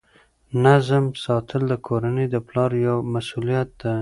[0.63, 3.93] نظم ساتل د کورنۍ د پلار یوه مسؤلیت ده.